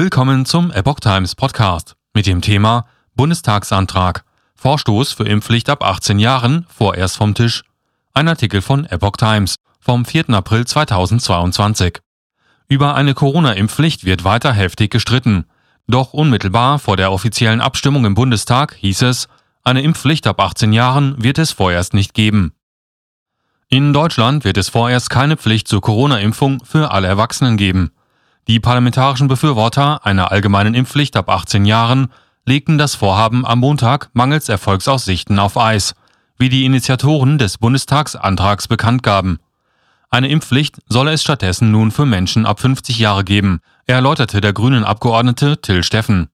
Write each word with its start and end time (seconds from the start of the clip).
Willkommen 0.00 0.46
zum 0.46 0.70
Epoch 0.70 1.00
Times 1.00 1.34
Podcast 1.34 1.96
mit 2.14 2.28
dem 2.28 2.40
Thema 2.40 2.86
Bundestagsantrag. 3.16 4.22
Vorstoß 4.54 5.10
für 5.10 5.24
Impfpflicht 5.24 5.68
ab 5.68 5.82
18 5.82 6.20
Jahren 6.20 6.66
vorerst 6.68 7.16
vom 7.16 7.34
Tisch. 7.34 7.64
Ein 8.14 8.28
Artikel 8.28 8.62
von 8.62 8.84
Epoch 8.84 9.16
Times 9.16 9.56
vom 9.80 10.04
4. 10.04 10.30
April 10.30 10.64
2022. 10.64 11.98
Über 12.68 12.94
eine 12.94 13.14
Corona-Impfpflicht 13.14 14.04
wird 14.04 14.22
weiter 14.22 14.52
heftig 14.52 14.92
gestritten. 14.92 15.46
Doch 15.88 16.12
unmittelbar 16.12 16.78
vor 16.78 16.96
der 16.96 17.10
offiziellen 17.10 17.60
Abstimmung 17.60 18.04
im 18.04 18.14
Bundestag 18.14 18.76
hieß 18.76 19.02
es, 19.02 19.26
eine 19.64 19.82
Impfpflicht 19.82 20.28
ab 20.28 20.40
18 20.40 20.72
Jahren 20.72 21.20
wird 21.20 21.38
es 21.38 21.50
vorerst 21.50 21.92
nicht 21.92 22.14
geben. 22.14 22.52
In 23.68 23.92
Deutschland 23.92 24.44
wird 24.44 24.58
es 24.58 24.68
vorerst 24.68 25.10
keine 25.10 25.36
Pflicht 25.36 25.66
zur 25.66 25.80
Corona-Impfung 25.80 26.64
für 26.64 26.92
alle 26.92 27.08
Erwachsenen 27.08 27.56
geben. 27.56 27.90
Die 28.48 28.60
parlamentarischen 28.60 29.28
Befürworter 29.28 30.06
einer 30.06 30.32
allgemeinen 30.32 30.72
Impfpflicht 30.72 31.16
ab 31.16 31.28
18 31.28 31.66
Jahren 31.66 32.08
legten 32.46 32.78
das 32.78 32.94
Vorhaben 32.94 33.44
am 33.44 33.58
Montag 33.58 34.08
mangels 34.14 34.48
Erfolgsaussichten 34.48 35.38
auf 35.38 35.58
Eis, 35.58 35.94
wie 36.38 36.48
die 36.48 36.64
Initiatoren 36.64 37.36
des 37.36 37.58
Bundestagsantrags 37.58 38.66
bekannt 38.66 39.02
gaben. 39.02 39.38
Eine 40.08 40.28
Impfpflicht 40.28 40.78
solle 40.88 41.12
es 41.12 41.20
stattdessen 41.20 41.70
nun 41.70 41.90
für 41.90 42.06
Menschen 42.06 42.46
ab 42.46 42.58
50 42.60 42.98
Jahre 42.98 43.22
geben, 43.22 43.60
erläuterte 43.86 44.40
der 44.40 44.54
grünen 44.54 44.82
Abgeordnete 44.84 45.60
Till 45.60 45.82
Steffen. 45.82 46.28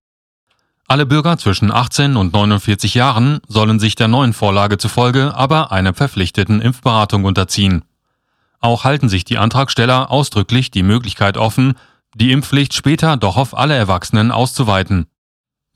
Alle 0.87 1.07
Bürger 1.07 1.37
zwischen 1.37 1.73
18 1.73 2.15
und 2.15 2.33
49 2.33 2.95
Jahren 2.95 3.41
sollen 3.49 3.81
sich 3.81 3.97
der 3.97 4.07
neuen 4.07 4.35
Vorlage 4.35 4.79
zufolge 4.79 5.35
aber 5.35 5.73
einer 5.73 5.95
verpflichteten 5.95 6.61
Impfberatung 6.61 7.25
unterziehen. 7.25 7.85
Auch 8.61 8.85
halten 8.85 9.09
sich 9.09 9.25
die 9.25 9.39
Antragsteller 9.39 10.13
ausdrücklich 10.13 10.71
die 10.71 10.85
Möglichkeit 10.85 11.37
offen, 11.37 11.75
die 12.15 12.33
Impfpflicht 12.33 12.75
später 12.75 13.17
doch 13.17 13.37
auf 13.37 13.57
alle 13.57 13.75
Erwachsenen 13.75 14.31
auszuweiten. 14.31 15.07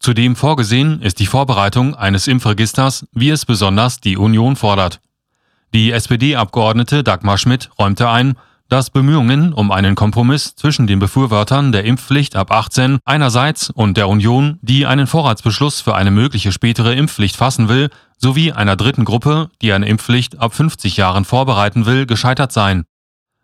Zudem 0.00 0.36
vorgesehen 0.36 1.02
ist 1.02 1.18
die 1.18 1.26
Vorbereitung 1.26 1.94
eines 1.94 2.28
Impfregisters, 2.28 3.06
wie 3.12 3.30
es 3.30 3.44
besonders 3.44 4.00
die 4.00 4.16
Union 4.16 4.56
fordert. 4.56 5.00
Die 5.74 5.90
SPD-Abgeordnete 5.90 7.02
Dagmar 7.02 7.36
Schmidt 7.36 7.70
räumte 7.78 8.08
ein, 8.08 8.36
dass 8.68 8.90
Bemühungen 8.90 9.52
um 9.52 9.72
einen 9.72 9.94
Kompromiss 9.94 10.54
zwischen 10.54 10.86
den 10.86 10.98
Befürwortern 10.98 11.72
der 11.72 11.84
Impfpflicht 11.84 12.36
ab 12.36 12.52
18 12.52 12.98
einerseits 13.04 13.70
und 13.70 13.96
der 13.96 14.08
Union, 14.08 14.58
die 14.62 14.86
einen 14.86 15.06
Vorratsbeschluss 15.06 15.80
für 15.80 15.94
eine 15.94 16.10
mögliche 16.10 16.52
spätere 16.52 16.94
Impfpflicht 16.94 17.36
fassen 17.36 17.68
will, 17.68 17.88
sowie 18.18 18.52
einer 18.52 18.76
dritten 18.76 19.04
Gruppe, 19.04 19.50
die 19.62 19.72
eine 19.72 19.88
Impfpflicht 19.88 20.38
ab 20.38 20.54
50 20.54 20.96
Jahren 20.96 21.24
vorbereiten 21.24 21.86
will, 21.86 22.04
gescheitert 22.04 22.52
seien. 22.52 22.84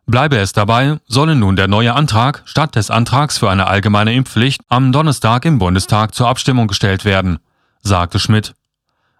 Bleibe 0.06 0.36
es 0.36 0.52
dabei, 0.52 0.98
solle 1.06 1.34
nun 1.34 1.56
der 1.56 1.66
neue 1.66 1.94
Antrag 1.94 2.42
statt 2.44 2.76
des 2.76 2.90
Antrags 2.90 3.38
für 3.38 3.50
eine 3.50 3.66
allgemeine 3.66 4.12
Impfpflicht 4.12 4.60
am 4.68 4.92
Donnerstag 4.92 5.46
im 5.46 5.58
Bundestag 5.58 6.14
zur 6.14 6.28
Abstimmung 6.28 6.68
gestellt 6.68 7.06
werden, 7.06 7.38
sagte 7.82 8.18
Schmidt. 8.18 8.54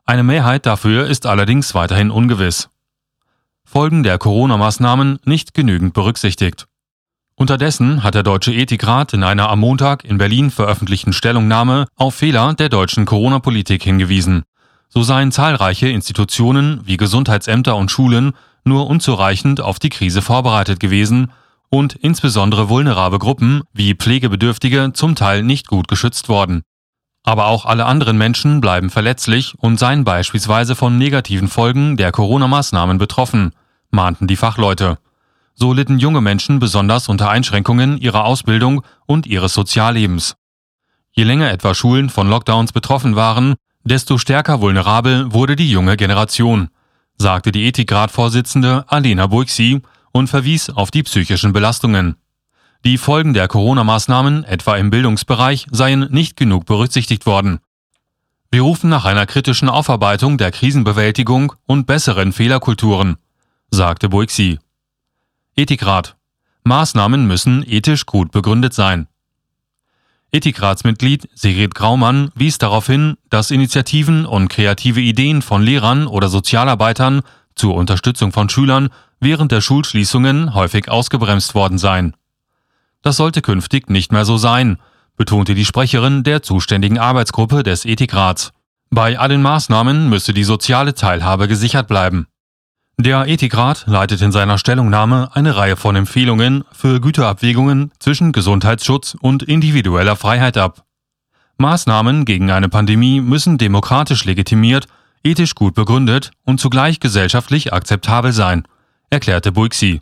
Eine 0.04 0.22
Mehrheit 0.22 0.66
dafür 0.66 1.06
ist 1.06 1.24
allerdings 1.24 1.74
weiterhin 1.74 2.10
ungewiss. 2.10 2.68
Folgen 3.64 4.02
der 4.02 4.18
Corona-Maßnahmen 4.18 5.20
nicht 5.24 5.54
genügend 5.54 5.94
berücksichtigt. 5.94 6.66
Unterdessen 7.34 8.04
hat 8.04 8.14
der 8.14 8.22
Deutsche 8.22 8.52
Ethikrat 8.52 9.14
in 9.14 9.24
einer 9.24 9.48
am 9.48 9.60
Montag 9.60 10.04
in 10.04 10.18
Berlin 10.18 10.50
veröffentlichten 10.50 11.14
Stellungnahme 11.14 11.86
auf 11.96 12.14
Fehler 12.14 12.52
der 12.52 12.68
deutschen 12.68 13.06
Corona-Politik 13.06 13.82
hingewiesen. 13.82 14.44
So 14.90 15.02
seien 15.02 15.32
zahlreiche 15.32 15.88
Institutionen 15.88 16.82
wie 16.84 16.98
Gesundheitsämter 16.98 17.74
und 17.74 17.90
Schulen 17.90 18.34
nur 18.64 18.86
unzureichend 18.88 19.60
auf 19.60 19.78
die 19.78 19.90
Krise 19.90 20.22
vorbereitet 20.22 20.80
gewesen 20.80 21.30
und 21.70 21.94
insbesondere 21.94 22.68
vulnerable 22.68 23.18
Gruppen 23.18 23.62
wie 23.72 23.94
Pflegebedürftige 23.94 24.92
zum 24.94 25.14
Teil 25.14 25.42
nicht 25.42 25.66
gut 25.66 25.88
geschützt 25.88 26.28
worden. 26.28 26.62
Aber 27.24 27.46
auch 27.46 27.64
alle 27.64 27.86
anderen 27.86 28.18
Menschen 28.18 28.60
bleiben 28.60 28.90
verletzlich 28.90 29.54
und 29.58 29.78
seien 29.78 30.04
beispielsweise 30.04 30.76
von 30.76 30.98
negativen 30.98 31.48
Folgen 31.48 31.96
der 31.96 32.12
Corona-Maßnahmen 32.12 32.98
betroffen, 32.98 33.52
mahnten 33.90 34.26
die 34.26 34.36
Fachleute. 34.36 34.98
So 35.54 35.72
litten 35.72 35.98
junge 35.98 36.20
Menschen 36.20 36.58
besonders 36.58 37.08
unter 37.08 37.30
Einschränkungen 37.30 37.96
ihrer 37.96 38.24
Ausbildung 38.24 38.82
und 39.06 39.26
ihres 39.26 39.54
Soziallebens. 39.54 40.36
Je 41.12 41.24
länger 41.24 41.50
etwa 41.50 41.74
Schulen 41.74 42.10
von 42.10 42.28
Lockdowns 42.28 42.72
betroffen 42.72 43.16
waren, 43.16 43.54
desto 43.84 44.18
stärker 44.18 44.60
vulnerabel 44.60 45.32
wurde 45.32 45.56
die 45.56 45.70
junge 45.70 45.96
Generation 45.96 46.68
sagte 47.16 47.52
die 47.52 47.66
Ethikratvorsitzende 47.66 48.84
Alena 48.88 49.26
Burgsi 49.26 49.82
und 50.12 50.28
verwies 50.28 50.70
auf 50.70 50.90
die 50.90 51.02
psychischen 51.02 51.52
Belastungen. 51.52 52.16
Die 52.84 52.98
Folgen 52.98 53.32
der 53.32 53.48
Corona-Maßnahmen, 53.48 54.44
etwa 54.44 54.76
im 54.76 54.90
Bildungsbereich, 54.90 55.66
seien 55.70 56.08
nicht 56.10 56.36
genug 56.36 56.66
berücksichtigt 56.66 57.24
worden. 57.24 57.60
Wir 58.50 58.62
rufen 58.62 58.90
nach 58.90 59.04
einer 59.04 59.26
kritischen 59.26 59.68
Aufarbeitung 59.68 60.38
der 60.38 60.52
Krisenbewältigung 60.52 61.54
und 61.66 61.86
besseren 61.86 62.32
Fehlerkulturen, 62.32 63.16
sagte 63.70 64.08
Burgsi. 64.08 64.58
Ethikrat. 65.56 66.16
Maßnahmen 66.64 67.26
müssen 67.26 67.64
ethisch 67.66 68.06
gut 68.06 68.30
begründet 68.32 68.74
sein. 68.74 69.08
Ethikratsmitglied 70.34 71.28
Sigrid 71.34 71.76
Graumann 71.76 72.30
wies 72.34 72.58
darauf 72.58 72.88
hin, 72.88 73.16
dass 73.30 73.52
Initiativen 73.52 74.26
und 74.26 74.48
kreative 74.48 75.00
Ideen 75.00 75.42
von 75.42 75.62
Lehrern 75.62 76.08
oder 76.08 76.28
Sozialarbeitern 76.28 77.22
zur 77.54 77.76
Unterstützung 77.76 78.32
von 78.32 78.48
Schülern 78.48 78.88
während 79.20 79.52
der 79.52 79.60
Schulschließungen 79.60 80.54
häufig 80.54 80.88
ausgebremst 80.88 81.54
worden 81.54 81.78
seien. 81.78 82.16
Das 83.02 83.16
sollte 83.16 83.42
künftig 83.42 83.88
nicht 83.88 84.10
mehr 84.10 84.24
so 84.24 84.36
sein, 84.36 84.78
betonte 85.16 85.54
die 85.54 85.64
Sprecherin 85.64 86.24
der 86.24 86.42
zuständigen 86.42 86.98
Arbeitsgruppe 86.98 87.62
des 87.62 87.84
Ethikrats. 87.84 88.50
Bei 88.90 89.16
allen 89.16 89.40
Maßnahmen 89.40 90.08
müsse 90.08 90.34
die 90.34 90.42
soziale 90.42 90.94
Teilhabe 90.94 91.46
gesichert 91.46 91.86
bleiben. 91.86 92.26
Der 92.98 93.26
Ethikrat 93.26 93.84
leitet 93.86 94.22
in 94.22 94.30
seiner 94.30 94.56
Stellungnahme 94.56 95.28
eine 95.34 95.56
Reihe 95.56 95.76
von 95.76 95.96
Empfehlungen 95.96 96.64
für 96.72 97.00
Güterabwägungen 97.00 97.90
zwischen 97.98 98.30
Gesundheitsschutz 98.30 99.16
und 99.20 99.42
individueller 99.42 100.14
Freiheit 100.14 100.56
ab. 100.56 100.84
Maßnahmen 101.58 102.24
gegen 102.24 102.50
eine 102.50 102.68
Pandemie 102.68 103.20
müssen 103.20 103.58
demokratisch 103.58 104.24
legitimiert, 104.24 104.86
ethisch 105.24 105.54
gut 105.54 105.74
begründet 105.74 106.30
und 106.44 106.60
zugleich 106.60 107.00
gesellschaftlich 107.00 107.72
akzeptabel 107.72 108.32
sein, 108.32 108.66
erklärte 109.10 109.50
Buixi. 109.50 110.00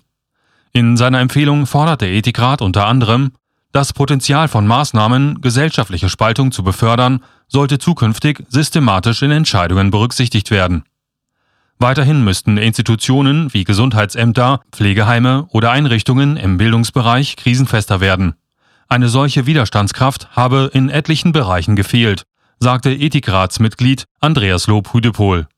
In 0.72 0.96
seiner 0.96 1.20
Empfehlung 1.20 1.66
fordert 1.66 2.02
der 2.02 2.12
Ethikrat 2.12 2.60
unter 2.60 2.86
anderem, 2.86 3.32
das 3.72 3.94
Potenzial 3.94 4.48
von 4.48 4.66
Maßnahmen, 4.66 5.40
gesellschaftliche 5.40 6.10
Spaltung 6.10 6.52
zu 6.52 6.62
befördern, 6.62 7.24
sollte 7.48 7.78
zukünftig 7.78 8.44
systematisch 8.48 9.22
in 9.22 9.30
Entscheidungen 9.30 9.90
berücksichtigt 9.90 10.50
werden. 10.50 10.84
Weiterhin 11.82 12.22
müssten 12.22 12.58
Institutionen 12.58 13.52
wie 13.52 13.64
Gesundheitsämter, 13.64 14.60
Pflegeheime 14.70 15.48
oder 15.48 15.72
Einrichtungen 15.72 16.36
im 16.36 16.56
Bildungsbereich 16.56 17.34
krisenfester 17.34 18.00
werden. 18.00 18.34
Eine 18.86 19.08
solche 19.08 19.46
Widerstandskraft 19.46 20.28
habe 20.36 20.70
in 20.72 20.90
etlichen 20.90 21.32
Bereichen 21.32 21.74
gefehlt, 21.74 22.22
sagte 22.60 22.92
Ethikratsmitglied 22.92 24.04
Andreas 24.20 24.68
Lob-Hüdepohl. 24.68 25.48